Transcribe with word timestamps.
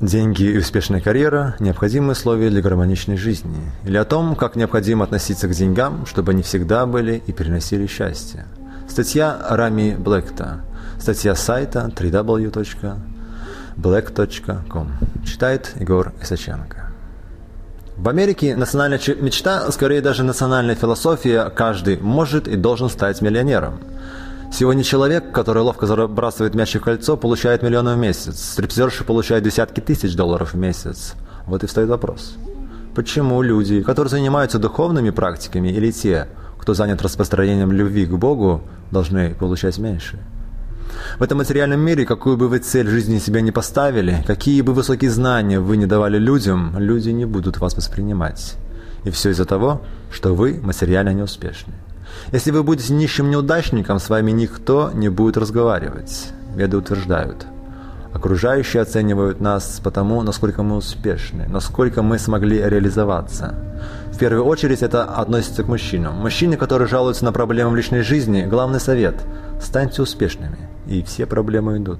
Деньги 0.00 0.44
и 0.44 0.56
успешная 0.58 1.00
карьера– 1.00 1.56
необходимые 1.58 2.12
условия 2.12 2.50
для 2.50 2.62
гармоничной 2.62 3.16
жизни. 3.16 3.58
Или 3.84 3.96
о 3.96 4.04
том, 4.04 4.36
как 4.36 4.54
необходимо 4.54 5.04
относиться 5.04 5.48
к 5.48 5.50
деньгам, 5.50 6.06
чтобы 6.06 6.32
они 6.32 6.42
всегда 6.42 6.86
были 6.86 7.20
и 7.26 7.32
приносили 7.32 7.86
счастье. 7.86 8.46
Статья 8.88 9.36
Рами 9.50 9.96
Блэкта. 9.98 10.64
Статья 10.98 11.34
сайта 11.34 11.90
www.black.com. 11.94 14.92
Читает 15.24 15.74
Егор 15.78 16.12
Исаченко. 16.20 16.90
В 17.96 18.08
Америке 18.08 18.56
национальная 18.56 19.00
мечта, 19.20 19.70
скорее 19.72 20.00
даже 20.00 20.22
национальная 20.22 20.74
философия, 20.74 21.50
каждый 21.50 21.98
может 21.98 22.48
и 22.48 22.56
должен 22.56 22.88
стать 22.88 23.20
миллионером– 23.22 23.80
Сегодня 24.50 24.82
человек, 24.82 25.30
который 25.30 25.62
ловко 25.62 25.86
забрасывает 25.86 26.54
мяч 26.54 26.74
в 26.74 26.80
кольцо, 26.80 27.16
получает 27.16 27.62
миллионы 27.62 27.94
в 27.94 27.98
месяц. 27.98 28.52
Стриптизерши 28.52 29.04
получают 29.04 29.44
десятки 29.44 29.80
тысяч 29.80 30.16
долларов 30.16 30.54
в 30.54 30.56
месяц. 30.56 31.14
Вот 31.46 31.62
и 31.62 31.66
встает 31.66 31.90
вопрос. 31.90 32.36
Почему 32.94 33.40
люди, 33.42 33.82
которые 33.82 34.10
занимаются 34.10 34.58
духовными 34.58 35.10
практиками, 35.10 35.68
или 35.68 35.92
те, 35.92 36.28
кто 36.58 36.74
занят 36.74 37.02
распространением 37.02 37.70
любви 37.70 38.06
к 38.06 38.12
Богу, 38.12 38.62
должны 38.90 39.34
получать 39.34 39.78
меньше? 39.78 40.18
В 41.18 41.22
этом 41.22 41.38
материальном 41.38 41.80
мире, 41.80 42.04
какую 42.04 42.36
бы 42.36 42.48
вы 42.48 42.58
цель 42.58 42.88
жизни 42.88 43.18
себе 43.18 43.42
не 43.42 43.50
поставили, 43.50 44.22
какие 44.26 44.62
бы 44.62 44.72
высокие 44.72 45.10
знания 45.10 45.60
вы 45.60 45.76
не 45.76 45.86
давали 45.86 46.18
людям, 46.18 46.74
люди 46.78 47.10
не 47.10 47.24
будут 47.24 47.58
вас 47.58 47.74
воспринимать. 47.76 48.56
И 49.04 49.10
все 49.10 49.30
из-за 49.30 49.44
того, 49.44 49.82
что 50.12 50.34
вы 50.34 50.60
материально 50.62 51.14
неуспешны. 51.14 51.74
Если 52.32 52.50
вы 52.50 52.62
будете 52.62 52.92
нищим 52.92 53.30
неудачником, 53.30 53.98
с 53.98 54.08
вами 54.08 54.30
никто 54.30 54.90
не 54.94 55.08
будет 55.08 55.36
разговаривать. 55.36 56.28
Веды 56.54 56.76
утверждают. 56.76 57.46
Окружающие 58.12 58.82
оценивают 58.82 59.40
нас 59.40 59.80
потому, 59.84 60.22
насколько 60.22 60.62
мы 60.62 60.76
успешны, 60.76 61.46
насколько 61.48 62.02
мы 62.02 62.18
смогли 62.18 62.58
реализоваться. 62.58 63.54
В 64.12 64.18
первую 64.18 64.44
очередь 64.44 64.82
это 64.82 65.04
относится 65.04 65.62
к 65.62 65.68
мужчинам. 65.68 66.16
Мужчины, 66.16 66.56
которые 66.56 66.88
жалуются 66.88 67.24
на 67.24 67.32
проблемы 67.32 67.70
в 67.70 67.76
личной 67.76 68.02
жизни, 68.02 68.42
главный 68.42 68.80
совет– 68.80 69.14
станьте 69.62 70.02
успешными, 70.02 70.58
и 70.88 71.02
все 71.02 71.26
проблемы 71.26 71.78
идут. 71.78 71.98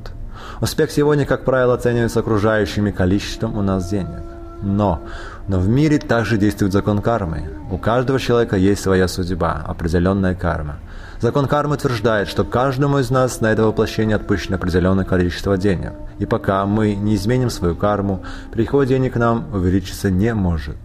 Успех 0.61 0.91
сегодня, 0.91 1.25
как 1.25 1.45
правило, 1.45 1.75
оценивается 1.75 2.21
окружающими 2.21 2.91
количеством 2.91 3.57
у 3.57 3.63
нас 3.63 3.89
денег. 3.91 4.23
Но, 4.63 5.01
но 5.47 5.59
в 5.59 5.69
мире 5.69 5.99
также 5.99 6.37
действует 6.37 6.73
закон 6.73 7.01
кармы. 7.01 7.49
У 7.71 7.79
каждого 7.79 8.19
человека 8.19 8.57
есть 8.57 8.83
своя 8.83 9.07
судьба, 9.07 9.63
определенная 9.67 10.35
карма. 10.35 10.79
Закон 11.21 11.47
кармы 11.47 11.77
утверждает, 11.77 12.29
что 12.29 12.45
каждому 12.45 12.99
из 12.99 13.11
нас 13.11 13.41
на 13.41 13.53
это 13.53 13.65
воплощение 13.65 14.17
отпущено 14.17 14.57
определенное 14.57 15.05
количество 15.05 15.57
денег. 15.57 15.93
И 16.19 16.27
пока 16.27 16.65
мы 16.67 16.95
не 16.95 17.15
изменим 17.15 17.51
свою 17.51 17.77
карму, 17.77 18.23
приход 18.53 18.89
денег 18.89 19.15
к 19.15 19.17
нам 19.17 19.47
увеличиться 19.53 20.11
не 20.11 20.35
может. 20.35 20.77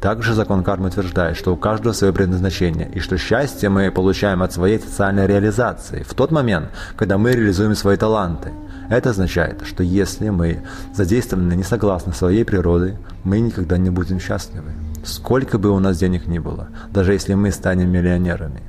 Также 0.00 0.34
закон 0.34 0.64
кармы 0.64 0.88
утверждает, 0.88 1.36
что 1.36 1.52
у 1.52 1.56
каждого 1.56 1.92
свое 1.92 2.12
предназначение, 2.12 2.90
и 2.94 3.00
что 3.00 3.18
счастье 3.18 3.68
мы 3.68 3.90
получаем 3.90 4.42
от 4.42 4.52
своей 4.52 4.78
социальной 4.78 5.26
реализации 5.26 6.02
в 6.02 6.14
тот 6.14 6.30
момент, 6.30 6.70
когда 6.96 7.18
мы 7.18 7.32
реализуем 7.32 7.74
свои 7.74 7.96
таланты– 7.96 8.50
это 8.90 9.10
означает, 9.10 9.62
что 9.64 9.84
если 9.84 10.30
мы 10.30 10.64
задействованы 10.92 11.52
не 11.54 11.62
согласно 11.62 12.12
своей 12.12 12.44
природе, 12.44 12.98
мы 13.22 13.38
никогда 13.38 13.78
не 13.78 13.88
будем 13.88 14.18
счастливы. 14.18 14.72
Сколько 15.04 15.58
бы 15.58 15.70
у 15.70 15.78
нас 15.78 15.96
денег 15.96 16.26
ни 16.26 16.40
было, 16.40 16.68
даже 16.90 17.12
если 17.12 17.34
мы 17.34 17.52
станем 17.52 17.88
миллионерами. 17.88 18.60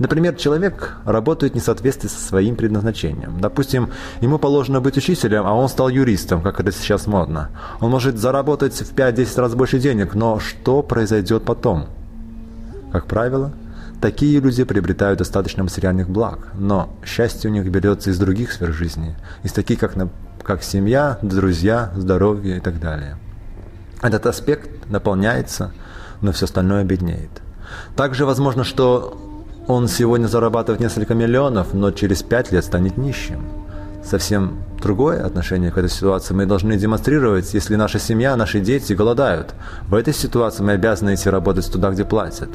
Например, 0.00 0.34
человек 0.34 0.96
работает 1.04 1.54
не 1.54 1.60
в 1.60 1.64
соответствии 1.64 2.08
со 2.08 2.18
своим 2.18 2.56
предназначением. 2.56 3.38
Допустим, 3.38 3.90
ему 4.22 4.38
положено 4.38 4.80
быть 4.80 4.96
учителем, 4.96 5.46
а 5.46 5.52
он 5.52 5.68
стал 5.68 5.90
юристом, 5.90 6.40
как 6.40 6.58
это 6.58 6.72
сейчас 6.72 7.06
модно. 7.06 7.50
Он 7.80 7.90
может 7.90 8.16
заработать 8.16 8.72
в 8.72 8.94
5-10 8.94 9.40
раз 9.40 9.54
больше 9.54 9.78
денег, 9.78 10.14
но 10.14 10.40
что 10.40 10.82
произойдет 10.82 11.44
потом? 11.44 11.86
Как 12.90 13.06
правило, 13.06 13.52
Такие 14.00 14.40
люди 14.40 14.64
приобретают 14.64 15.18
достаточно 15.18 15.62
материальных 15.62 16.08
благ, 16.08 16.48
но 16.54 16.88
счастье 17.04 17.50
у 17.50 17.52
них 17.52 17.70
берется 17.70 18.08
из 18.08 18.18
других 18.18 18.50
сфер 18.50 18.72
жизни, 18.72 19.14
из 19.42 19.52
таких, 19.52 19.78
как, 19.78 19.94
как 20.42 20.62
семья, 20.62 21.18
друзья, 21.20 21.92
здоровье 21.94 22.56
и 22.56 22.60
так 22.60 22.80
далее. 22.80 23.18
Этот 24.00 24.24
аспект 24.24 24.88
наполняется, 24.88 25.74
но 26.22 26.32
все 26.32 26.46
остальное 26.46 26.82
беднеет. 26.84 27.42
Также 27.94 28.24
возможно, 28.24 28.64
что 28.64 29.18
он 29.70 29.86
сегодня 29.86 30.26
зарабатывает 30.26 30.80
несколько 30.80 31.14
миллионов, 31.14 31.74
но 31.74 31.92
через 31.92 32.24
пять 32.24 32.50
лет 32.50 32.64
станет 32.64 32.96
нищим. 32.96 33.44
Совсем 34.04 34.64
другое 34.82 35.24
отношение 35.24 35.70
к 35.70 35.78
этой 35.78 35.88
ситуации 35.88 36.34
мы 36.34 36.44
должны 36.44 36.76
демонстрировать, 36.76 37.54
если 37.54 37.76
наша 37.76 38.00
семья, 38.00 38.34
наши 38.34 38.58
дети 38.58 38.94
голодают. 38.94 39.54
В 39.86 39.94
этой 39.94 40.12
ситуации 40.12 40.64
мы 40.64 40.72
обязаны 40.72 41.14
идти 41.14 41.30
работать 41.30 41.70
туда, 41.70 41.90
где 41.90 42.04
платят. 42.04 42.48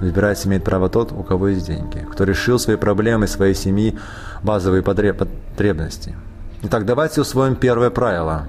Выбирать 0.00 0.44
имеет 0.44 0.64
право 0.64 0.88
тот, 0.88 1.12
у 1.12 1.22
кого 1.22 1.48
есть 1.48 1.66
деньги, 1.66 2.04
кто 2.10 2.24
решил 2.24 2.58
свои 2.58 2.76
проблемы, 2.76 3.28
своей 3.28 3.54
семьи, 3.54 3.96
базовые 4.42 4.82
потребности. 4.82 6.16
Итак, 6.62 6.84
давайте 6.84 7.20
усвоим 7.20 7.54
первое 7.54 7.90
правило. 7.90 8.48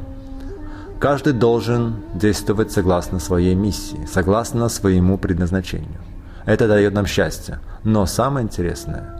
Каждый 0.99 1.33
должен 1.33 1.97
действовать 2.15 2.71
согласно 2.71 3.19
своей 3.19 3.53
миссии, 3.53 4.07
согласно 4.11 4.69
своему 4.69 5.19
предназначению. 5.19 5.99
Это 6.45 6.67
дает 6.67 6.93
нам 6.93 7.05
счастье. 7.05 7.59
Но 7.83 8.05
самое 8.05 8.43
интересное, 8.43 9.19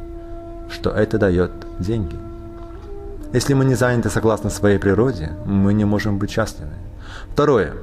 что 0.69 0.89
это 0.91 1.17
дает 1.17 1.51
деньги. 1.79 2.15
Если 3.33 3.53
мы 3.53 3.65
не 3.65 3.75
заняты 3.75 4.09
согласно 4.09 4.49
своей 4.49 4.77
природе, 4.77 5.31
мы 5.45 5.73
не 5.73 5.85
можем 5.85 6.17
быть 6.17 6.31
счастливы. 6.31 6.73
Второе. 7.33 7.73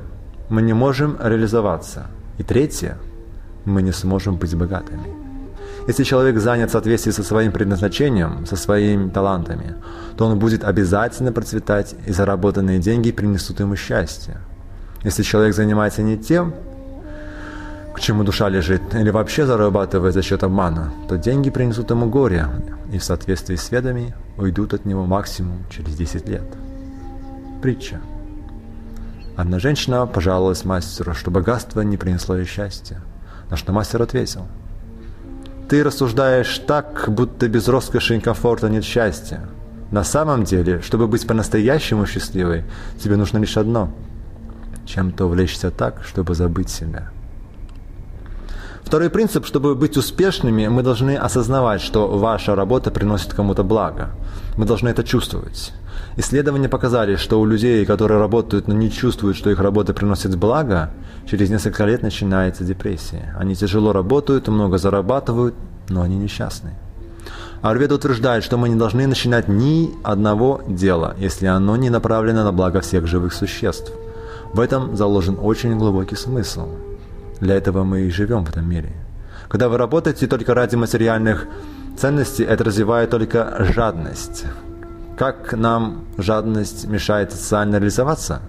Мы 0.51 0.63
не 0.63 0.73
можем 0.73 1.17
реализоваться. 1.23 2.07
И 2.39 2.43
третье 2.43 2.99
мы 3.65 3.83
не 3.83 3.93
сможем 3.93 4.37
быть 4.37 4.55
богатыми. 4.55 5.29
Если 5.87 6.05
человек 6.05 6.39
занят 6.39 6.69
в 6.69 6.73
соответствии 6.73 7.13
со 7.13 7.23
своим 7.23 7.51
предназначением, 7.51 8.45
со 8.45 8.57
своими 8.57 9.09
талантами, 9.09 9.75
то 10.19 10.27
он 10.27 10.39
будет 10.39 10.63
обязательно 10.65 11.33
процветать, 11.33 11.95
и 12.07 12.13
заработанные 12.13 12.79
деньги 12.79 13.11
принесут 13.11 13.61
ему 13.61 13.75
счастье. 13.75 14.37
Если 15.03 15.23
человек 15.23 15.55
занимается 15.55 16.03
не 16.03 16.19
тем, 16.19 16.53
к 17.99 18.01
чему 18.01 18.23
душа 18.23 18.49
лежит, 18.49 18.95
или 18.95 19.11
вообще 19.11 19.45
зарабатывает 19.45 20.15
за 20.15 20.23
счет 20.23 20.45
обмана, 20.45 20.93
то 21.09 21.19
деньги 21.19 21.51
принесут 21.51 21.91
ему 21.91 22.09
горе, 22.09 22.47
и 22.93 22.99
в 22.99 23.03
соответствии 23.03 23.57
с 23.57 23.73
ведами 23.73 24.15
уйдут 24.37 24.73
от 24.73 24.85
него 24.85 25.05
максимум 25.05 25.65
через 25.69 25.97
10 25.97 26.29
лет. 26.29 26.45
Притча. 27.61 28.01
Одна 29.37 29.59
женщина 29.59 30.07
пожаловалась 30.07 30.65
мастеру, 30.65 31.13
что 31.13 31.33
богатство 31.33 31.81
не 31.81 31.97
принесло 31.97 32.37
ей 32.37 32.47
счастья. 32.47 33.01
На 33.51 33.57
что 33.57 33.73
мастер 33.73 34.01
ответил. 34.01 34.47
Ты 35.69 35.83
рассуждаешь 35.83 36.57
так, 36.69 37.07
будто 37.09 37.49
без 37.49 37.67
роскоши 37.67 38.17
и 38.17 38.21
комфорта 38.21 38.69
нет 38.69 38.85
счастья. 38.85 39.49
На 39.91 40.05
самом 40.05 40.45
деле, 40.45 40.83
чтобы 40.83 41.09
быть 41.09 41.27
по-настоящему 41.27 42.07
счастливой, 42.07 42.63
тебе 43.03 43.17
нужно 43.17 43.39
лишь 43.39 43.57
одно– 43.57 43.93
чем-то 44.87 45.27
увлечься 45.27 45.73
так, 45.73 46.03
чтобы 46.05 46.35
забыть 46.35 46.71
себя. 46.71 47.11
Второй 48.83 49.11
принцип, 49.11 49.45
чтобы 49.45 49.75
быть 49.75 49.97
успешными, 49.97 50.67
мы 50.69 50.83
должны 50.83 51.17
осознавать, 51.17 51.81
что 51.81 52.09
ваша 52.09 52.55
работа 52.55 52.91
приносит 52.91 53.35
кому-то 53.35 53.63
благо. 53.63 54.11
Мы 54.57 54.65
должны 54.65 54.89
это 54.89 55.05
чувствовать. 55.05 55.73
Исследования 56.17 56.69
показали, 56.69 57.17
что 57.17 57.41
у 57.41 57.45
людей, 57.45 57.85
которые 57.85 58.19
работают, 58.19 58.67
но 58.67 58.75
не 58.75 58.91
чувствуют, 58.91 59.37
что 59.37 59.51
их 59.51 59.61
работа 59.61 59.95
приносит 59.95 60.37
благо, 60.37 60.91
через 61.31 61.51
несколько 61.51 61.85
лет 61.85 62.03
начинается 62.03 62.65
депрессия. 62.65 63.35
Они 63.39 63.55
тяжело 63.55 63.93
работают, 63.93 64.49
много 64.49 64.79
зарабатывают, 64.79 65.55
но 65.89 66.03
они 66.03 66.17
несчастны. 66.17 66.75
Арведа 67.61 67.97
утверждает, 67.97 68.45
что 68.45 68.57
мы 68.57 68.69
не 68.69 68.77
должны 68.77 69.07
начинать 69.07 69.49
ни 69.49 69.91
одного 70.03 70.63
дела, 70.69 71.15
если 71.19 71.47
оно 71.47 71.77
не 71.77 71.91
направлено 71.91 72.45
на 72.45 72.53
благо 72.53 72.81
всех 72.81 73.07
живых 73.07 73.33
существ. 73.33 73.93
В 74.53 74.61
этом 74.61 74.97
заложен 74.97 75.37
очень 75.41 75.77
глубокий 75.77 76.17
смысл. 76.17 76.69
Для 77.41 77.55
этого 77.55 77.85
мы 77.85 78.01
и 78.03 78.11
живем 78.11 78.45
в 78.45 78.51
этом 78.51 78.69
мире. 78.69 78.93
Когда 79.49 79.69
вы 79.69 79.79
работаете 79.79 80.27
только 80.27 80.55
ради 80.55 80.77
материальных 80.77 81.47
ценностей, 81.97 82.45
это 82.45 82.65
развивает 82.65 83.11
только 83.11 83.67
жадность. 83.73 84.45
Как 85.17 85.53
нам 85.53 86.05
жадность 86.17 86.87
мешает 86.87 87.33
социально 87.33 87.77
реализоваться? 87.77 88.41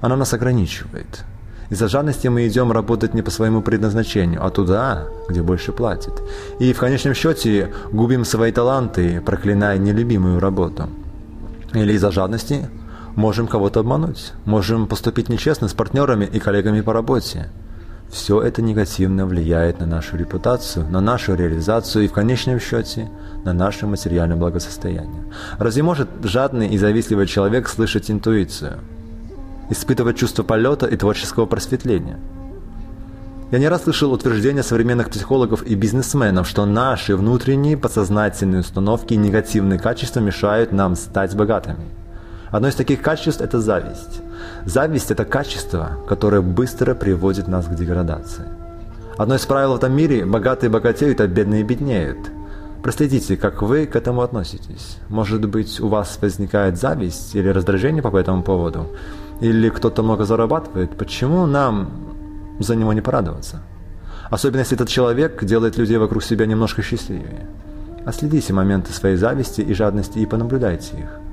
Она 0.00 0.16
нас 0.16 0.34
ограничивает. 0.34 1.24
Из-за 1.70 1.88
жадности 1.88 2.28
мы 2.28 2.46
идем 2.46 2.70
работать 2.70 3.14
не 3.14 3.22
по 3.22 3.30
своему 3.30 3.60
предназначению, 3.60 4.44
а 4.44 4.50
туда, 4.50 5.08
где 5.28 5.42
больше 5.42 5.72
платят. 5.72 6.22
И 6.60 6.72
в 6.72 6.78
конечном 6.78 7.14
счете 7.14 7.72
губим 7.90 8.24
свои 8.24 8.52
таланты, 8.52 9.20
проклиная 9.20 9.78
нелюбимую 9.78 10.38
работу. 10.38 10.88
Или 11.72 11.94
из-за 11.94 12.12
жадности 12.12 12.68
можем 13.16 13.48
кого-то 13.48 13.80
обмануть, 13.80 14.32
можем 14.44 14.86
поступить 14.86 15.28
нечестно 15.28 15.66
с 15.66 15.72
партнерами 15.72 16.24
и 16.24 16.38
коллегами 16.38 16.82
по 16.82 16.92
работе. 16.92 17.50
Все 18.10 18.40
это 18.40 18.62
негативно 18.62 19.26
влияет 19.26 19.80
на 19.80 19.86
нашу 19.86 20.16
репутацию, 20.16 20.88
на 20.88 21.00
нашу 21.00 21.34
реализацию 21.34 22.04
и 22.04 22.08
в 22.08 22.12
конечном 22.12 22.60
счете 22.60 23.10
на 23.44 23.52
наше 23.52 23.86
материальное 23.86 24.36
благосостояние. 24.36 25.24
Разве 25.58 25.82
может 25.82 26.08
жадный 26.22 26.68
и 26.68 26.78
завистливый 26.78 27.26
человек 27.26 27.68
слышать 27.68 28.10
интуицию? 28.10 28.78
Испытывать 29.70 30.16
чувство 30.16 30.44
полета 30.44 30.86
и 30.86 30.96
творческого 30.96 31.46
просветления? 31.46 32.18
Я 33.52 33.58
не 33.58 33.68
раз 33.68 33.84
слышал 33.84 34.12
утверждения 34.12 34.64
современных 34.64 35.10
психологов 35.10 35.62
и 35.62 35.76
бизнесменов, 35.76 36.48
что 36.48 36.66
наши 36.66 37.16
внутренние 37.16 37.76
подсознательные 37.76 38.60
установки 38.60 39.14
и 39.14 39.16
негативные 39.16 39.78
качества 39.78 40.18
мешают 40.18 40.72
нам 40.72 40.96
стать 40.96 41.36
богатыми. 41.36 41.84
Одно 42.50 42.68
из 42.68 42.74
таких 42.74 43.02
качеств– 43.02 43.40
это 43.42 43.60
зависть. 43.60 44.22
Зависть– 44.64 45.10
это 45.12 45.24
качество, 45.24 45.98
которое 46.08 46.42
быстро 46.42 46.94
приводит 46.94 47.48
нас 47.48 47.66
к 47.66 47.74
деградации. 47.74 48.44
Одно 49.18 49.34
из 49.34 49.46
правил 49.46 49.72
в 49.72 49.76
этом 49.76 49.92
мире– 49.92 50.24
богатые 50.26 50.70
богатеют, 50.70 51.20
а 51.20 51.26
бедные 51.26 51.64
беднеют. 51.64 52.18
Проследите, 52.82 53.36
как 53.36 53.62
вы 53.62 53.86
к 53.86 53.96
этому 53.96 54.22
относитесь. 54.22 54.98
Может 55.08 55.48
быть, 55.48 55.80
у 55.80 55.88
вас 55.88 56.18
возникает 56.20 56.78
зависть 56.78 57.34
или 57.34 57.48
раздражение 57.48 58.02
по 58.02 58.16
этому 58.16 58.44
поводу? 58.44 58.86
Или 59.40 59.68
кто-то 59.70 60.04
много 60.04 60.24
зарабатывает? 60.24 60.96
Почему 60.96 61.46
нам 61.46 61.90
за 62.60 62.76
него 62.76 62.92
не 62.92 63.00
порадоваться? 63.00 63.62
Особенно 64.30 64.60
если 64.60 64.76
этот 64.76 64.88
человек 64.88 65.42
делает 65.44 65.78
людей 65.78 65.96
вокруг 65.96 66.22
себя 66.22 66.46
немножко 66.46 66.82
счастливее. 66.82 67.48
Отследите 68.04 68.52
моменты 68.52 68.92
своей 68.92 69.16
зависти 69.16 69.62
и 69.62 69.74
жадности 69.74 70.20
и 70.20 70.26
понаблюдайте 70.26 70.96
их 70.96 71.25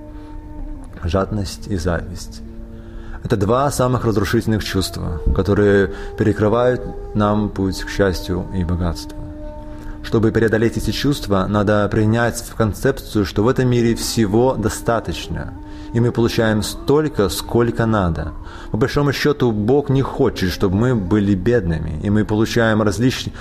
жадность 1.07 1.67
и 1.67 1.77
зависть. 1.77 2.41
Это 3.23 3.38
два 3.38 3.71
самых 3.71 4.03
разрушительных 4.03 4.63
чувства, 4.63 5.21
которые 5.33 5.94
перекрывают 6.17 6.81
нам 7.15 7.50
путь 7.50 7.81
к 7.81 7.89
счастью 7.89 8.45
и 8.53 8.65
богатству. 8.65 9.17
Чтобы 10.03 10.33
преодолеть 10.33 10.75
эти 10.77 10.91
чувства, 10.91 11.45
надо 11.47 11.88
принять 11.89 12.35
в 12.41 12.55
концепцию, 12.55 13.25
что 13.25 13.44
в 13.44 13.47
этом 13.47 13.69
мире 13.69 13.95
всего 13.95 14.55
достаточно, 14.55 15.53
и 15.94 16.01
мы 16.01 16.11
получаем 16.11 16.61
столько, 16.61 17.29
сколько 17.29 17.85
надо. 17.85 18.33
По 18.71 18.77
большому 18.77 19.13
счету, 19.13 19.53
Бог 19.53 19.89
не 19.89 20.01
хочет, 20.01 20.51
чтобы 20.51 20.75
мы 20.75 20.95
были 20.95 21.33
бедными, 21.33 22.01
и 22.03 22.09
мы 22.09 22.25
получаем 22.25 22.81
различные 22.81 23.33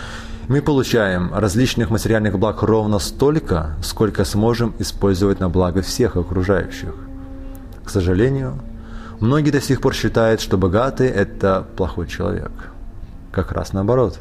мы 0.48 0.60
получаем 0.60 1.30
различных 1.32 1.90
материальных 1.90 2.38
благ 2.38 2.62
ровно 2.62 2.98
столько, 2.98 3.76
сколько 3.82 4.24
сможем 4.24 4.74
использовать 4.80 5.40
на 5.40 5.48
благо 5.48 5.82
всех 5.82 6.16
окружающих. 6.16 6.94
К 7.84 7.90
сожалению, 7.90 8.58
многие 9.20 9.50
до 9.50 9.60
сих 9.60 9.80
пор 9.80 9.94
считают, 9.94 10.40
что 10.40 10.58
богатый– 10.58 11.08
это 11.08 11.66
плохой 11.76 12.06
человек. 12.06 12.52
Как 13.30 13.52
раз 13.52 13.72
наоборот. 13.72 14.18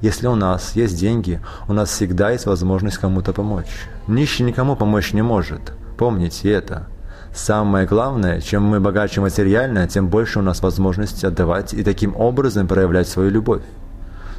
Если 0.00 0.26
у 0.26 0.34
нас 0.34 0.76
есть 0.76 0.98
деньги, 0.98 1.40
у 1.68 1.72
нас 1.72 1.90
всегда 1.90 2.30
есть 2.30 2.46
возможность 2.46 2.98
кому-то 2.98 3.32
помочь. 3.32 3.88
Нищий 4.06 4.44
никому 4.44 4.76
помочь 4.76 5.12
не 5.12 5.22
может. 5.22 5.72
Помните 5.96 6.50
это. 6.50 6.88
Самое 7.34 7.86
главное, 7.86 8.40
чем 8.40 8.62
мы 8.62 8.80
богаче 8.80 9.20
материально, 9.20 9.88
тем 9.88 10.08
больше 10.08 10.38
у 10.38 10.42
нас 10.42 10.62
возможности 10.62 11.26
отдавать 11.26 11.74
и 11.74 11.82
таким 11.82 12.14
образом 12.16 12.68
проявлять 12.68 13.08
свою 13.08 13.30
любовь. 13.30 13.62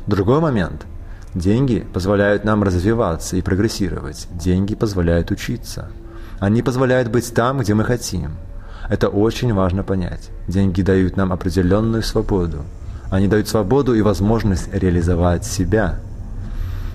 Другой 0.07 0.39
момент. 0.39 0.85
Деньги 1.33 1.85
позволяют 1.93 2.45
нам 2.45 2.63
развиваться 2.63 3.35
и 3.35 3.41
прогрессировать. 3.41 4.27
Деньги 4.31 4.75
позволяют 4.75 5.31
учиться. 5.31 5.89
Они 6.39 6.61
позволяют 6.61 7.09
быть 7.09 7.33
там, 7.33 7.59
где 7.59 7.73
мы 7.73 7.83
хотим. 7.83 8.37
Это 8.89 9.09
очень 9.09 9.53
важно 9.53 9.83
понять. 9.83 10.29
Деньги 10.47 10.81
дают 10.81 11.17
нам 11.17 11.33
определенную 11.33 12.03
свободу. 12.03 12.59
Они 13.09 13.27
дают 13.27 13.47
свободу 13.47 13.93
и 13.95 14.01
возможность 14.01 14.73
реализовать 14.73 15.45
себя. 15.45 15.99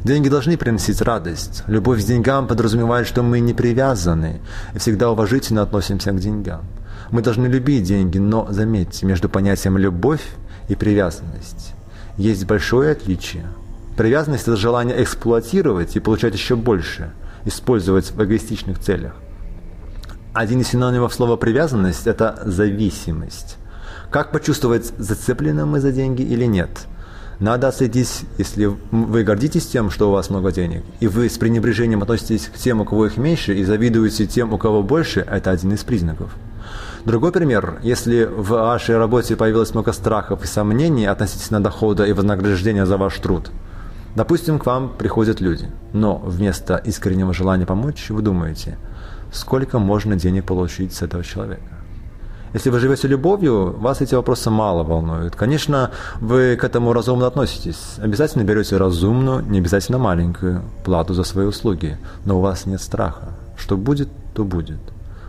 Деньги 0.04 0.28
должны 0.28 0.56
приносить 0.56 1.02
радость. 1.02 1.62
Любовь 1.66 2.02
к 2.02 2.06
деньгам 2.06 2.46
подразумевает, 2.46 3.06
что 3.06 3.22
мы 3.22 3.40
не 3.40 3.52
привязаны 3.52 4.40
и 4.74 4.78
всегда 4.78 5.10
уважительно 5.10 5.62
относимся 5.62 6.12
к 6.12 6.20
деньгам. 6.20 6.62
Мы 7.10 7.22
должны 7.22 7.46
любить 7.46 7.84
деньги, 7.84 8.18
но 8.18 8.46
заметьте, 8.50 9.04
между 9.04 9.28
понятием 9.28 9.76
«любовь» 9.76 10.24
и 10.68 10.74
«привязанность» 10.74 11.74
есть 12.16 12.46
большое 12.46 12.92
отличие. 12.92 13.46
Привязанность– 13.96 14.42
это 14.46 14.56
желание 14.56 15.02
эксплуатировать 15.02 15.96
и 15.96 16.00
получать 16.00 16.34
еще 16.34 16.56
больше, 16.56 17.10
использовать 17.44 18.12
в 18.12 18.22
эгоистичных 18.22 18.78
целях. 18.78 19.14
Один 20.32 20.60
из 20.60 20.68
синонимов 20.68 21.12
слова 21.12 21.34
«привязанность»– 21.34 22.02
это 22.06 22.40
зависимость. 22.44 23.56
Как 24.12 24.30
почувствовать, 24.30 24.92
зацеплены 24.96 25.66
мы 25.66 25.80
за 25.80 25.90
деньги 25.90 26.22
или 26.22 26.44
нет? 26.44 26.70
Надо 27.40 27.66
отследить, 27.66 28.22
если 28.38 28.66
вы 28.92 29.24
гордитесь 29.24 29.66
тем, 29.66 29.90
что 29.90 30.08
у 30.08 30.12
вас 30.12 30.30
много 30.30 30.52
денег, 30.52 30.84
и 31.00 31.08
вы 31.08 31.28
с 31.28 31.36
пренебрежением 31.36 32.02
относитесь 32.02 32.46
к 32.46 32.56
тем, 32.56 32.80
у 32.80 32.84
кого 32.84 33.06
их 33.06 33.16
меньше, 33.16 33.54
и 33.56 33.64
завидуете 33.64 34.26
тем, 34.26 34.52
у 34.52 34.58
кого 34.58 34.84
больше, 34.84 35.18
это 35.28 35.50
один 35.50 35.72
из 35.72 35.82
признаков. 35.82 36.30
Другой 37.04 37.32
пример. 37.32 37.80
Если 37.82 38.22
в 38.22 38.50
вашей 38.50 38.98
работе 38.98 39.34
появилось 39.34 39.74
много 39.74 39.92
страхов 39.92 40.44
и 40.44 40.46
сомнений 40.46 41.06
относительно 41.06 41.60
дохода 41.60 42.04
и 42.04 42.12
вознаграждения 42.12 42.86
за 42.86 42.98
ваш 42.98 43.18
труд, 43.18 43.50
допустим, 44.14 44.60
к 44.60 44.66
вам 44.66 44.92
приходят 44.96 45.40
люди, 45.40 45.66
но 45.92 46.18
вместо 46.18 46.76
искреннего 46.76 47.34
желания 47.34 47.66
помочь 47.66 48.10
вы 48.10 48.22
думаете– 48.22 48.78
сколько 49.32 49.78
можно 49.78 50.16
денег 50.16 50.44
получить 50.44 50.92
с 50.92 51.02
этого 51.02 51.24
человека. 51.24 51.80
Если 52.52 52.70
вы 52.70 52.80
живете 52.80 53.06
любовью, 53.06 53.76
вас 53.78 54.00
эти 54.00 54.16
вопросы 54.16 54.50
мало 54.50 54.82
волнуют. 54.82 55.36
Конечно, 55.36 55.92
вы 56.20 56.56
к 56.56 56.64
этому 56.64 56.92
разумно 56.92 57.28
относитесь. 57.28 57.94
Обязательно 57.98 58.42
берете 58.42 58.76
разумную, 58.76 59.44
не 59.44 59.58
обязательно 59.58 59.98
маленькую 59.98 60.62
плату 60.84 61.14
за 61.14 61.22
свои 61.22 61.46
услуги. 61.46 61.96
Но 62.24 62.38
у 62.38 62.40
вас 62.40 62.66
нет 62.66 62.80
страха. 62.80 63.36
Что 63.56 63.76
будет, 63.76 64.08
то 64.34 64.42
будет. 64.42 64.80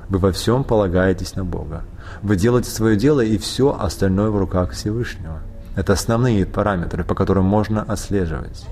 Вы 0.09 0.17
во 0.17 0.31
всем 0.31 0.63
полагаетесь 0.63 1.35
на 1.35 1.45
Бога. 1.45 1.83
Вы 2.23 2.37
делаете 2.37 2.71
свое 2.71 2.97
дело, 2.97 3.21
и 3.21 3.37
все 3.37 3.77
остальное 3.79 4.31
в 4.31 4.37
руках 4.37 4.71
Всевышнего. 4.71 5.41
Это 5.75 5.93
основные 5.93 6.47
параметры, 6.47 7.03
по 7.03 7.13
которым 7.13 7.45
можно 7.45 7.83
отслеживать. 7.83 8.65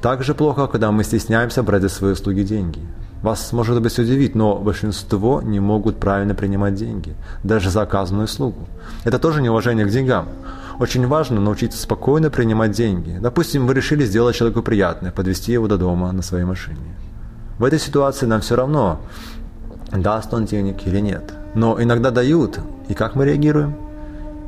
Также 0.00 0.32
плохо, 0.34 0.68
когда 0.68 0.92
мы 0.92 1.02
стесняемся 1.02 1.64
брать 1.64 1.82
за 1.82 1.88
свои 1.88 2.12
услуги 2.12 2.42
деньги. 2.42 2.80
Вас, 3.22 3.52
может 3.52 3.82
быть, 3.82 3.98
удивить, 3.98 4.34
но 4.36 4.56
большинство 4.56 5.42
не 5.42 5.58
могут 5.58 5.98
правильно 5.98 6.34
принимать 6.34 6.74
деньги, 6.74 7.16
даже 7.42 7.68
за 7.68 7.82
оказанную 7.82 8.26
услугу. 8.26 8.68
Это 9.04 9.18
тоже 9.18 9.42
неуважение 9.42 9.86
к 9.86 9.90
деньгам. 9.90 10.28
Очень 10.78 11.06
важно 11.08 11.40
научиться 11.40 11.82
спокойно 11.82 12.30
принимать 12.30 12.70
деньги. 12.70 13.18
Допустим, 13.20 13.66
вы 13.66 13.74
решили 13.74 14.04
сделать 14.04 14.36
человеку 14.36 14.62
приятное, 14.62 15.10
подвести 15.10 15.52
его 15.52 15.66
до 15.66 15.76
дома 15.76 16.12
на 16.12 16.22
своей 16.22 16.44
машине. 16.44 16.78
В 17.58 17.64
этой 17.64 17.80
ситуации 17.80 18.26
нам 18.26 18.40
все 18.40 18.54
равно, 18.54 19.00
даст 19.90 20.32
он 20.32 20.44
денег 20.44 20.86
или 20.86 21.00
нет. 21.00 21.34
Но 21.54 21.82
иногда 21.82 22.12
дают, 22.12 22.60
и 22.88 22.94
как 22.94 23.16
мы 23.16 23.24
реагируем? 23.24 23.74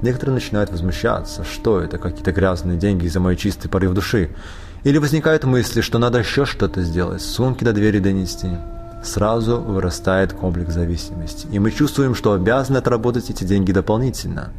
Некоторые 0.02 0.34
начинают 0.34 0.70
возмущаться, 0.70 1.44
что 1.44 1.80
это, 1.80 1.98
какие-то 1.98 2.32
грязные 2.32 2.78
деньги 2.78 3.08
за 3.08 3.18
мой 3.18 3.34
чистый 3.34 3.68
порыв 3.68 3.92
души. 3.94 4.30
Или 4.84 4.98
возникают 4.98 5.44
мысли, 5.44 5.80
что 5.80 5.98
надо 5.98 6.18
еще 6.18 6.46
что-то 6.46 6.82
сделать, 6.82 7.22
сумки 7.22 7.64
до 7.64 7.72
двери 7.72 7.98
донести. 7.98 8.48
Сразу 9.02 9.60
вырастает 9.60 10.32
комплекс 10.32 10.72
зависимости. 10.72 11.46
И 11.50 11.58
мы 11.58 11.70
чувствуем, 11.70 12.14
что 12.14 12.32
обязаны 12.32 12.78
отработать 12.78 13.30
эти 13.30 13.44
деньги 13.44 13.72
дополнительно. 13.72 14.52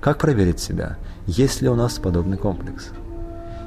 Как 0.00 0.18
проверить 0.18 0.60
себя? 0.60 0.96
Есть 1.26 1.62
ли 1.62 1.68
у 1.68 1.74
нас 1.74 1.98
подобный 1.98 2.36
комплекс? 2.36 2.88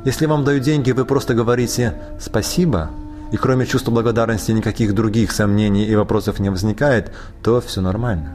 Если 0.03 0.25
вам 0.25 0.43
дают 0.43 0.63
деньги, 0.63 0.91
вы 0.91 1.05
просто 1.05 1.33
говорите 1.33 1.93
«спасибо», 2.19 2.89
и 3.31 3.37
кроме 3.37 3.65
чувства 3.65 3.91
благодарности 3.91 4.51
никаких 4.51 4.93
других 4.93 5.31
сомнений 5.31 5.85
и 5.85 5.95
вопросов 5.95 6.39
не 6.39 6.49
возникает, 6.49 7.13
то 7.41 7.61
все 7.61 7.79
нормально. 7.79 8.33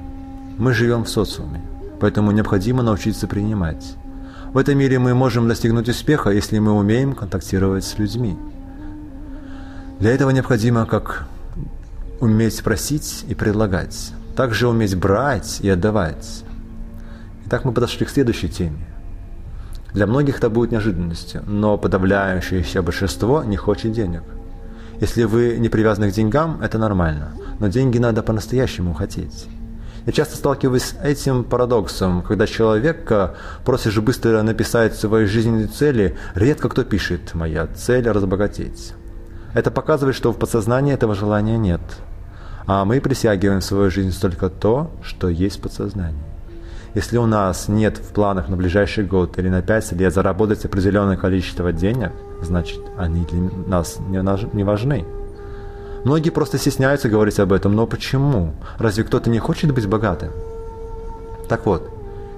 Мы 0.59 0.73
живем 0.73 1.05
в 1.05 1.11
социуме, 1.11 1.61
поэтому 2.01 2.31
необходимо 2.31 2.83
научиться 2.83 3.27
принимать. 3.27 3.97
В 4.57 4.59
этом 4.59 4.79
мире 4.79 4.99
мы 4.99 5.13
можем 5.13 5.49
достигнуть 5.49 5.87
успеха, 5.91 6.31
если 6.31 6.59
мы 6.59 6.73
умеем 6.73 7.13
контактировать 7.13 7.85
с 7.85 7.99
людьми. 7.99 8.39
Для 10.01 10.13
этого 10.13 10.31
необходимо 10.31 10.87
как 10.87 11.27
уметь 12.21 12.63
просить 12.63 13.27
и 13.29 13.35
предлагать, 13.35 14.13
также 14.35 14.67
уметь 14.67 14.97
брать 14.97 15.61
и 15.61 15.69
отдавать. 15.69 16.43
Итак, 17.45 17.67
мы 17.67 17.73
подошли 17.73 18.07
к 18.07 18.09
следующей 18.09 18.49
теме. 18.49 18.87
Для 19.93 20.07
многих 20.07 20.39
это 20.39 20.49
будет 20.49 20.73
неожиданностью, 20.73 21.43
но 21.47 21.77
подавляющее 21.77 22.81
большинство 22.81 23.45
не 23.45 23.59
хочет 23.59 23.93
денег. 23.93 24.23
Если 25.03 25.25
вы 25.25 25.59
не 25.59 25.69
привязаны 25.69 26.11
к 26.11 26.15
деньгам, 26.15 26.63
это 26.63 26.79
нормально, 26.79 27.33
но 27.61 27.69
деньги 27.69 27.99
надо 27.99 28.23
по-настоящему 28.23 28.95
хотеть. 28.95 29.49
Я 30.07 30.13
часто 30.13 30.37
сталкиваюсь 30.37 30.85
с 30.85 30.95
этим 31.03 31.43
парадоксом, 31.43 32.23
когда 32.23 32.47
человек 32.47 33.13
просишь 33.65 33.99
быстро 33.99 34.41
написать 34.43 34.95
свои 34.95 35.27
жизненные 35.27 35.67
цели, 35.67 36.17
редко 36.37 36.69
кто 36.69 36.85
пишет 36.85 37.35
«моя 37.35 37.67
цель– 37.67 38.09
разбогатеть». 38.11 38.95
Это 39.53 39.73
показывает, 39.73 40.15
что 40.15 40.33
в 40.33 40.39
подсознании 40.39 40.95
этого 40.95 41.17
желания 41.17 41.59
нет. 41.59 41.81
А 42.67 42.85
мы 42.85 43.01
присягиваем 43.01 43.61
в 43.61 43.65
свою 43.65 43.91
жизнь 43.91 44.17
только 44.21 44.49
то, 44.49 44.93
что 45.03 45.29
есть 45.29 45.59
в 45.59 45.63
подсознании. 45.63 46.23
Если 46.95 47.17
у 47.17 47.27
нас 47.27 47.67
нет 47.67 47.99
в 47.99 48.13
планах 48.13 48.49
на 48.49 48.57
ближайший 48.57 49.05
год 49.05 49.39
или 49.39 49.49
на 49.49 49.61
5 49.61 49.93
лет 49.93 50.15
заработать 50.15 50.65
определенное 50.65 51.17
количество 51.17 51.73
денег, 51.73 52.13
значит, 52.43 52.81
они 52.97 53.25
для 53.25 53.41
нас 53.67 53.99
не 54.09 54.63
важны. 54.63 55.05
Многие 56.07 56.31
просто 56.31 56.57
стесняются 56.57 57.09
говорить 57.09 57.41
об 57.41 57.53
этом, 57.53 57.75
но 57.75 57.85
почему? 57.85 58.53
Разве 58.79 59.03
кто-то 59.03 59.29
не 59.29 59.41
хочет 59.41 59.75
быть 59.75 59.89
богатым? 59.89 60.31
Так 61.49 61.67
вот, 61.67 61.91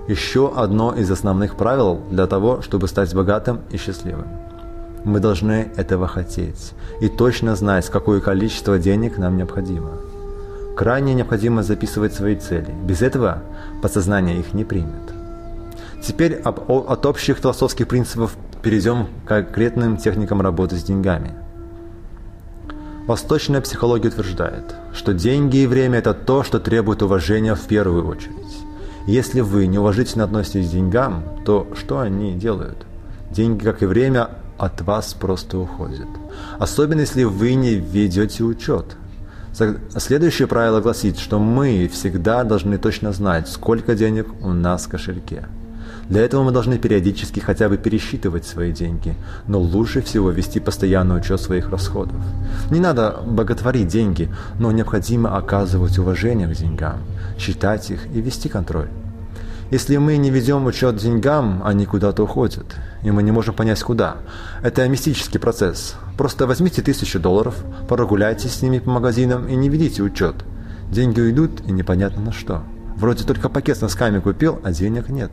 еще 0.09 0.51
одно 0.57 0.95
из 0.95 1.11
основных 1.11 1.55
правил 1.55 2.01
для 2.11 2.27
того, 2.27 2.63
чтобы 2.63 2.89
стать 2.89 3.15
богатым 3.15 3.61
и 3.71 3.77
счастливым. 3.77 4.25
Мы 5.05 5.21
должны 5.21 5.71
этого 5.77 6.09
хотеть 6.09 6.73
и 7.03 7.11
точно 7.11 7.57
знать, 7.57 7.91
какое 7.91 8.23
количество 8.23 8.79
денег 8.79 9.19
нам 9.19 9.37
необходимо. 9.37 9.91
Крайне 10.75 11.13
необходимо 11.13 11.63
записывать 11.63 12.15
свои 12.15 12.37
цели. 12.37 12.75
Без 12.85 13.03
этого 13.03 13.43
подсознание 13.83 14.41
их 14.41 14.55
не 14.55 14.65
примет. 14.65 15.13
Теперь 16.03 16.37
об, 16.37 16.71
от 16.71 17.05
общих 17.05 17.37
философских 17.37 17.87
принципов 17.87 18.35
перейдем 18.63 19.09
к 19.27 19.29
конкретным 19.29 19.99
техникам 19.99 20.41
работы 20.41 20.77
с 20.77 20.83
деньгами. 20.83 21.48
Восточная 23.09 23.63
психология 23.63 24.09
утверждает, 24.09 24.75
что 24.93 25.15
деньги 25.15 25.57
и 25.57 25.67
время– 25.67 25.99
это 26.01 26.13
то, 26.13 26.45
что 26.45 26.61
требует 26.61 27.03
уважения 27.03 27.55
в 27.55 27.67
первую 27.67 28.07
очередь. 28.07 28.35
Если 29.07 29.41
вы 29.41 29.67
неуважительно 29.67 30.25
относитесь 30.25 30.69
к 30.69 30.73
деньгам, 30.73 31.25
то 31.47 31.67
что 31.75 32.01
они 32.01 32.35
делают? 32.35 32.77
Деньги, 33.31 33.65
как 33.65 33.83
и 33.83 33.87
время, 33.87 34.29
от 34.59 34.83
вас 34.83 35.15
просто 35.15 35.59
уходят. 35.59 36.07
Особенно, 36.59 37.01
если 37.01 37.25
вы 37.25 37.55
не 37.55 37.77
ведете 37.77 38.45
учет– 38.45 38.85
Следующее 39.97 40.47
правило 40.47 40.81
гласит, 40.81 41.19
что 41.19 41.41
мы 41.41 41.91
всегда 41.93 42.45
должны 42.45 42.79
точно 42.79 43.13
знать, 43.13 43.49
сколько 43.49 43.97
денег 43.97 44.29
у 44.41 44.51
нас 44.51 44.85
в 44.85 44.91
кошельке. 44.91 45.47
Для 46.09 46.23
этого 46.23 46.43
мы 46.43 46.53
должны 46.53 46.79
периодически 46.79 47.41
хотя 47.41 47.69
бы 47.69 47.77
пересчитывать 47.77 48.47
свои 48.47 48.73
деньги, 48.73 49.15
но 49.47 49.61
лучше 49.61 50.01
всего 50.01 50.31
вести 50.31 50.59
постоянный 50.59 51.19
учет 51.19 51.41
своих 51.41 51.71
расходов. 51.71 52.17
Не 52.71 52.81
надо 52.81 53.21
боготворить 53.27 53.89
деньги, 53.89 54.31
но 54.59 54.73
необходимо 54.73 55.37
оказывать 55.37 55.99
уважение 55.99 56.49
к 56.49 56.53
деньгам, 56.53 57.01
считать 57.39 57.91
их 57.91 58.07
и 58.15 58.23
вести 58.23 58.49
контроль. 58.49 58.89
Если 59.71 59.99
мы 59.99 60.17
не 60.17 60.31
ведем 60.31 60.65
учет 60.65 60.97
деньгам, 60.97 61.61
они 61.63 61.85
куда-то 61.85 62.23
уходят, 62.23 62.65
и 63.03 63.11
мы 63.11 63.23
не 63.23 63.33
можем 63.33 63.55
понять 63.55 63.83
куда. 63.83 64.17
Это 64.63 64.89
мистический 64.89 65.39
процесс. 65.39 65.95
Просто 66.17 66.47
возьмите 66.47 66.81
тысячу 66.81 67.21
долларов, 67.21 67.55
прогуляйтесь 67.87 68.55
с 68.55 68.63
ними 68.63 68.79
по 68.79 68.91
магазинам 68.91 69.47
и 69.47 69.55
не 69.55 69.69
ведите 69.69 70.03
учет. 70.03 70.37
Деньги 70.91 71.21
уйдут 71.21 71.61
и 71.67 71.71
непонятно 71.71 72.23
на 72.23 72.33
что. 72.33 72.63
Вроде 72.97 73.25
только 73.25 73.51
пакет 73.51 73.77
с 73.77 73.83
носками 73.83 74.21
купил, 74.21 74.59
а 74.65 74.73
денег 74.73 75.11
нет. 75.11 75.33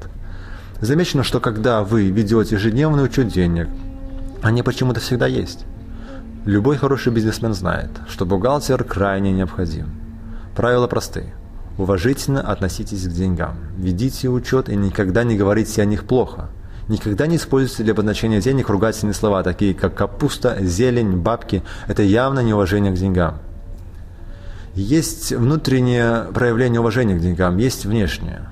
Замечено, 0.81 1.23
что 1.23 1.39
когда 1.39 1.83
вы 1.83 2.09
ведете 2.09 2.55
ежедневный 2.55 3.05
учет 3.05 3.29
денег, 3.29 3.69
они 4.41 4.61
почему-то 4.61 4.99
всегда 4.99 5.25
есть. 5.25 5.65
Любой 6.45 6.77
хороший 6.77 7.11
бизнесмен 7.11 7.53
знает, 7.53 7.89
что 8.07 8.25
бухгалтер 8.25 8.83
крайне 8.83 9.31
необходим. 9.31 9.87
Правила 10.55 10.87
простые. 10.87 11.33
Уважительно 11.77 12.41
относитесь 12.41 13.07
к 13.07 13.11
деньгам. 13.11 13.57
Ведите 13.77 14.29
учет 14.29 14.69
и 14.69 14.75
никогда 14.75 15.23
не 15.23 15.37
говорите 15.37 15.81
о 15.81 15.85
них 15.85 16.05
плохо. 16.05 16.49
Никогда 16.87 17.25
не 17.25 17.37
используйте 17.37 17.83
для 17.83 17.93
обозначения 17.93 18.41
денег 18.41 18.69
ругательные 18.69 19.13
слова, 19.13 19.43
такие 19.43 19.73
как 19.73 19.95
капуста, 19.95 20.57
зелень, 20.61 21.17
бабки. 21.17 21.63
Это 21.87 22.03
явно 22.03 22.41
неуважение 22.41 22.91
к 22.91 22.95
деньгам. 22.95 23.39
Есть 24.75 25.31
внутреннее 25.31 26.25
проявление 26.33 26.79
уважения 26.79 27.15
к 27.15 27.21
деньгам, 27.21 27.57
есть 27.57 27.85
внешнее. 27.85 28.49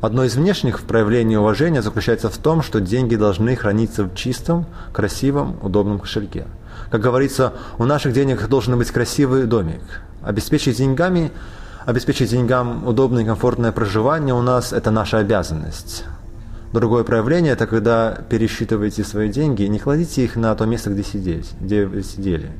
Одно 0.00 0.24
из 0.24 0.36
внешних 0.36 0.82
проявлений 0.82 1.36
уважения 1.36 1.82
заключается 1.82 2.28
в 2.28 2.36
том, 2.36 2.62
что 2.62 2.80
деньги 2.80 3.16
должны 3.16 3.56
храниться 3.56 4.04
в 4.04 4.14
чистом, 4.14 4.66
красивом, 4.92 5.56
удобном 5.62 5.98
кошельке. 5.98 6.46
Как 6.90 7.00
говорится, 7.00 7.54
у 7.78 7.84
наших 7.84 8.12
денег 8.12 8.46
должен 8.48 8.76
быть 8.78 8.90
красивый 8.90 9.44
домик. 9.44 10.02
Обеспечить 10.22 10.76
деньгами 10.76 11.30
Обеспечить 11.86 12.32
деньгам 12.32 12.84
удобное 12.84 13.22
и 13.22 13.26
комфортное 13.26 13.70
проживание 13.70 14.34
у 14.34 14.42
нас– 14.42 14.72
это 14.72 14.90
наша 14.90 15.18
обязанность. 15.18 16.04
Другое 16.72 17.04
проявление– 17.04 17.52
это 17.54 17.68
когда 17.68 18.10
пересчитываете 18.28 19.04
свои 19.04 19.28
деньги, 19.28 19.62
не 19.62 19.78
кладите 19.78 20.24
их 20.24 20.34
на 20.34 20.52
то 20.56 20.66
место, 20.66 20.90
где, 20.90 21.04
сидеть, 21.04 21.52
где 21.60 21.86
вы 21.86 22.02
сидели. 22.02 22.50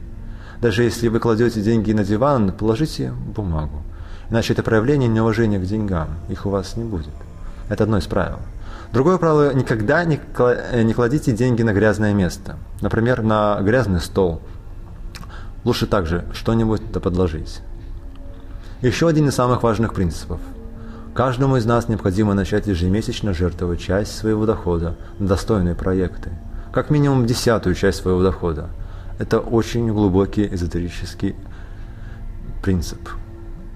Даже 0.60 0.84
если 0.84 1.08
вы 1.08 1.18
кладете 1.18 1.60
деньги 1.60 1.90
на 1.90 2.04
диван, 2.04 2.52
положите 2.52 3.10
бумагу. 3.10 3.82
Иначе 4.30 4.52
это 4.52 4.62
проявление 4.62 5.08
неуважения 5.08 5.58
к 5.58 5.64
деньгам. 5.64 6.08
Их 6.28 6.46
у 6.46 6.50
вас 6.50 6.76
не 6.76 6.84
будет. 6.84 7.14
Это 7.68 7.84
одно 7.84 7.98
из 7.98 8.06
правил. 8.06 8.38
Другое 8.92 9.18
правило– 9.18 9.52
никогда 9.54 10.04
не 10.04 10.92
кладите 10.94 11.32
деньги 11.32 11.62
на 11.62 11.72
грязное 11.72 12.14
место. 12.14 12.56
Например, 12.80 13.22
на 13.22 13.58
грязный 13.60 14.00
стол. 14.00 14.40
Лучше 15.64 15.86
также 15.86 16.24
что-нибудь 16.32 16.82
подложить. 16.92 17.60
Еще 18.82 19.08
один 19.08 19.28
из 19.28 19.34
самых 19.34 19.62
важных 19.62 19.94
принципов. 19.94 20.40
Каждому 21.14 21.56
из 21.56 21.64
нас 21.64 21.88
необходимо 21.88 22.34
начать 22.34 22.66
ежемесячно 22.66 23.32
жертвовать 23.32 23.80
часть 23.80 24.16
своего 24.16 24.46
дохода 24.46 24.96
на 25.18 25.26
достойные 25.26 25.74
проекты. 25.74 26.30
Как 26.72 26.90
минимум 26.90 27.26
десятую 27.26 27.74
часть 27.74 28.02
своего 28.02 28.22
дохода. 28.22 28.68
Это 29.18 29.40
очень 29.40 29.88
глубокий 29.88 30.46
эзотерический 30.46 31.34
принцип. 32.62 33.00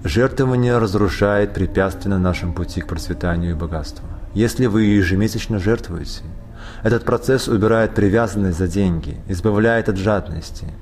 Жертвование 0.04 0.78
разрушает 0.78 1.54
препятствия 1.54 2.10
на 2.10 2.18
нашем 2.18 2.52
пути 2.52 2.80
к 2.80 2.86
процветанию 2.86 3.52
и 3.52 3.54
богатству. 3.54 4.06
Если 4.34 4.66
вы 4.66 4.82
ежемесячно 4.84 5.58
жертвуете, 5.58 6.22
этот 6.82 7.04
процесс 7.04 7.48
убирает 7.48 7.94
привязанность 7.94 8.58
за 8.58 8.68
деньги, 8.68 9.20
избавляет 9.28 9.88
от 9.88 9.96
жадности– 9.96 10.66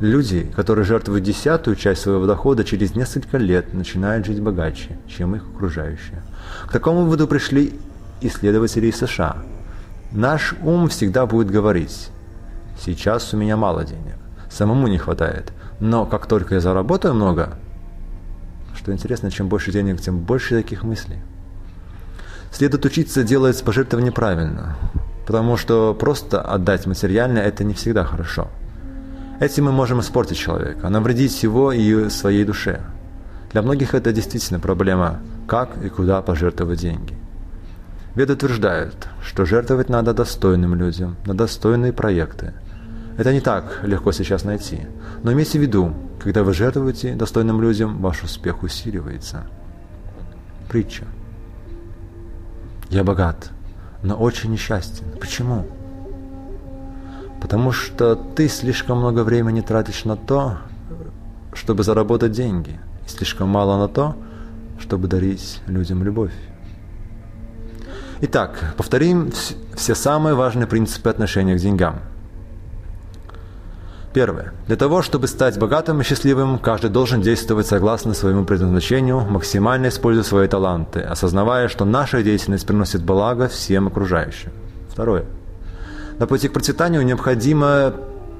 Люди, 0.00 0.52
которые 0.56 0.84
жертвуют 0.84 1.24
десятую 1.24 1.76
часть 1.76 2.02
своего 2.02 2.26
дохода, 2.26 2.64
через 2.64 2.96
несколько 2.96 3.38
лет 3.38 3.72
начинают 3.74 4.26
жить 4.26 4.40
богаче, 4.40 4.98
чем 5.06 5.36
их 5.36 5.44
окружающие. 5.54 6.22
К 6.66 6.72
такому 6.72 7.04
выводу 7.04 7.28
пришли 7.28 7.78
исследователи 8.20 8.88
из 8.88 8.96
США. 8.96 9.36
Наш 10.10 10.54
ум 10.62 10.88
всегда 10.88 11.26
будет 11.26 11.50
говорить, 11.50 12.10
сейчас 12.78 13.32
у 13.34 13.36
меня 13.36 13.56
мало 13.56 13.84
денег, 13.84 14.16
самому 14.50 14.88
не 14.88 14.98
хватает, 14.98 15.52
но 15.80 16.06
как 16.06 16.26
только 16.26 16.54
я 16.56 16.60
заработаю 16.60 17.14
много, 17.14 17.56
что 18.84 18.92
интересно, 18.92 19.30
чем 19.32 19.48
больше 19.48 19.72
денег, 19.72 20.00
тем 20.00 20.20
больше 20.20 20.54
таких 20.54 20.84
мыслей. 20.84 21.18
Следует 22.52 22.84
учиться 22.84 23.24
делать 23.24 23.60
пожертвования 23.64 24.12
правильно, 24.12 24.76
потому 25.26 25.56
что 25.56 25.94
просто 25.94 26.40
отдать 26.40 26.86
материально– 26.86 27.38
это 27.40 27.64
не 27.64 27.74
всегда 27.74 28.04
хорошо– 28.04 28.48
Этим 29.40 29.64
мы 29.64 29.72
можем 29.72 30.00
испортить 30.00 30.38
человека, 30.38 30.88
навредить 30.88 31.42
его 31.42 31.72
и 31.72 32.08
своей 32.08 32.44
душе. 32.44 32.80
Для 33.50 33.62
многих 33.62 33.92
это 33.92 34.12
действительно 34.12 34.60
проблема, 34.60 35.20
как 35.48 35.70
и 35.84 35.88
куда 35.88 36.22
пожертвовать 36.22 36.80
деньги. 36.80 37.14
Веды 38.14 38.34
утверждают, 38.34 39.08
что 39.22 39.44
жертвовать 39.44 39.88
надо 39.88 40.14
достойным 40.14 40.76
людям, 40.76 41.16
на 41.26 41.34
достойные 41.34 41.92
проекты. 41.92 42.54
Это 43.16 43.32
не 43.32 43.40
так 43.40 43.80
легко 43.84 44.10
сейчас 44.12 44.44
найти, 44.44 44.80
но 45.22 45.32
имейте 45.32 45.58
в 45.58 45.62
виду, 45.62 45.94
когда 46.18 46.42
вы 46.42 46.52
жертвуете 46.52 47.14
достойным 47.14 47.60
людям, 47.60 47.98
ваш 47.98 48.24
успех 48.24 48.62
усиливается. 48.62 49.44
Притча. 50.68 51.04
Я 52.90 53.04
богат, 53.04 53.50
но 54.02 54.16
очень 54.16 54.50
несчастен. 54.50 55.04
Почему? 55.20 55.66
Потому 57.40 57.72
что 57.72 58.16
ты 58.16 58.48
слишком 58.48 58.98
много 58.98 59.22
времени 59.22 59.60
тратишь 59.60 60.04
на 60.04 60.16
то, 60.16 60.58
чтобы 61.52 61.84
заработать 61.84 62.32
деньги, 62.32 62.80
и 63.06 63.08
слишком 63.08 63.48
мало 63.48 63.78
на 63.78 63.86
то, 63.86 64.16
чтобы 64.80 65.06
дарить 65.06 65.60
людям 65.66 66.02
любовь. 66.02 66.32
Итак, 68.22 68.74
повторим 68.76 69.30
все 69.74 69.94
самые 69.94 70.34
важные 70.34 70.66
принципы 70.66 71.10
отношения 71.10 71.54
к 71.54 71.60
деньгам. 71.60 72.00
Первое. 74.14 74.52
Для 74.68 74.76
того, 74.76 75.02
чтобы 75.02 75.26
стать 75.26 75.58
богатым 75.58 76.00
и 76.00 76.04
счастливым, 76.04 76.60
каждый 76.60 76.88
должен 76.88 77.20
действовать 77.20 77.66
согласно 77.66 78.14
своему 78.14 78.44
предназначению, 78.44 79.22
максимально 79.22 79.88
используя 79.88 80.22
свои 80.22 80.46
таланты, 80.46 81.00
осознавая, 81.00 81.66
что 81.66 81.84
наша 81.84 82.22
деятельность 82.22 82.64
приносит 82.64 83.02
благо 83.02 83.48
всем 83.48 83.88
окружающим. 83.88 84.52
Второе. 84.88 85.24
На 86.20 86.28
пути 86.28 86.46
к 86.46 86.52
процветанию 86.52 87.04
необходимо 87.04 87.92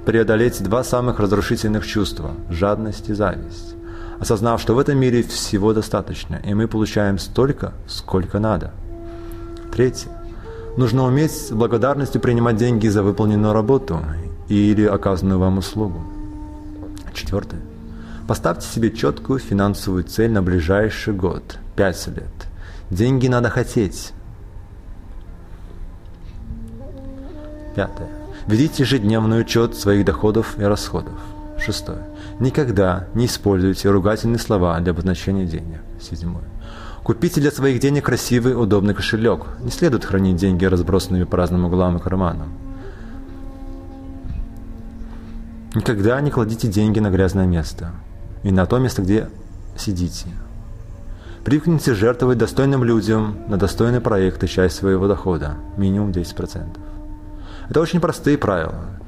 преодолеть 0.07 0.62
два 0.62 0.85
самых 0.85 1.19
разрушительных 1.19 1.85
чувства– 1.85 2.31
жадность 2.50 3.11
и 3.11 3.14
зависть. 3.14 3.75
осознав, 4.21 4.61
что 4.61 4.75
в 4.75 4.78
этом 4.78 4.97
мире 4.97 5.25
всего 5.25 5.73
достаточно, 5.73 6.37
и 6.45 6.54
мы 6.54 6.69
получаем 6.69 7.19
столько, 7.19 7.73
сколько 7.88 8.38
надо. 8.38 8.71
Третье. 9.73 10.09
Нужно 10.76 11.04
уметь 11.04 11.33
с 11.33 11.50
благодарностью 11.50 12.21
принимать 12.21 12.57
деньги 12.57 12.87
за 12.87 13.02
выполненную 13.02 13.52
работу 13.52 14.00
или 14.48 14.84
оказанную 14.84 15.38
вам 15.38 15.58
услугу. 15.58 16.00
Четвертое. 17.12 17.60
Поставьте 18.26 18.66
себе 18.66 18.90
четкую 18.90 19.38
финансовую 19.38 20.04
цель 20.04 20.30
на 20.30 20.42
ближайший 20.42 21.12
год, 21.12 21.58
5 21.76 22.06
лет. 22.08 22.48
Деньги 22.90 23.28
надо 23.28 23.50
хотеть. 23.50 24.12
Пятое. 27.74 28.08
Ведите 28.46 28.82
ежедневный 28.82 29.40
учет 29.40 29.74
своих 29.74 30.04
доходов 30.04 30.58
и 30.58 30.62
расходов. 30.62 31.14
Шестое. 31.58 32.04
Никогда 32.40 33.06
не 33.14 33.26
используйте 33.26 33.90
ругательные 33.90 34.38
слова 34.38 34.78
для 34.80 34.92
обозначения 34.92 35.46
денег. 35.46 35.80
Седьмое. 36.00 36.44
Купите 37.02 37.40
для 37.40 37.50
своих 37.50 37.80
денег 37.80 38.06
красивый, 38.06 38.60
удобный 38.60 38.94
кошелек. 38.94 39.46
Не 39.60 39.70
следует 39.70 40.04
хранить 40.04 40.36
деньги 40.36 40.64
разбросанными 40.64 41.24
по 41.24 41.36
разным 41.36 41.66
углам 41.66 41.96
и 41.98 42.00
карманам. 42.00 42.63
Никогда 45.75 46.21
не 46.21 46.31
кладите 46.31 46.69
деньги 46.69 47.00
на 47.00 47.11
грязное 47.11 47.47
место 47.47 47.90
и 48.45 48.52
на 48.52 48.64
то 48.64 48.78
место, 48.78 49.02
где 49.02 49.28
сидите. 49.76 50.28
Привыкните 51.45 51.95
жертвовать 51.95 52.38
достойным 52.38 52.85
людям 52.85 53.38
на 53.49 53.57
достойные 53.57 54.00
проекты 54.00 54.47
часть 54.47 54.76
своего 54.76 55.09
дохода, 55.09 55.57
минимум 55.76 56.12
10%. 56.12 56.78
Это 57.69 57.81
очень 57.81 57.99
простые 58.00 58.38
правила, 58.38 59.00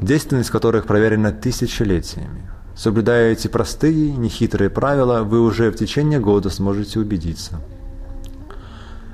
действенность 0.00 0.48
которых 0.48 0.86
проверена 0.86 1.32
тысячелетиями. 1.32 2.50
Соблюдая 2.74 3.32
эти 3.32 3.48
простые, 3.48 4.16
нехитрые 4.16 4.70
правила, 4.70 5.22
вы 5.22 5.40
уже 5.42 5.70
в 5.70 5.76
течение 5.76 6.18
года 6.18 6.48
сможете 6.48 6.98
убедиться, 6.98 7.60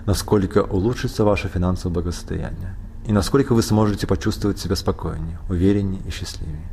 насколько 0.07 0.63
улучшится 0.63 1.25
ваше 1.25 1.49
финансовое 1.49 1.95
благосостояние 1.95 2.77
и 3.07 3.13
насколько 3.13 3.55
вы 3.55 3.63
сможете 3.63 4.07
почувствовать 4.07 4.61
себя 4.61 4.77
спокойнее, 4.77 5.39
увереннее 5.49 6.01
и 6.07 6.11
счастливее. 6.11 6.71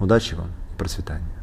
Удачи 0.00 0.34
вам 0.34 0.50
и 0.72 0.78
процветания! 0.78 1.38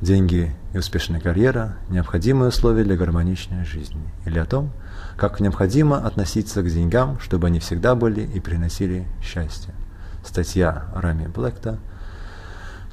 Деньги 0.00 0.54
и 0.74 0.78
успешная 0.78 1.18
карьера– 1.18 1.76
необходимые 1.88 2.50
условия 2.50 2.84
для 2.84 2.96
гармоничной 2.96 3.64
жизни. 3.64 4.02
Или 4.26 4.38
о 4.38 4.44
том, 4.44 4.70
как 5.16 5.40
необходимо 5.40 6.04
относиться 6.04 6.62
к 6.62 6.68
деньгам, 6.68 7.18
чтобы 7.20 7.46
они 7.46 7.58
всегда 7.58 7.94
были 7.94 8.20
и 8.20 8.38
приносили 8.38 9.06
счастье. 9.22 9.72
Статья 10.22 10.86
Рами 10.94 11.26
Блэкта. 11.26 11.78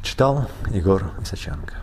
Читал 0.01 0.48
Егор 0.70 1.12
Исаченко. 1.22 1.75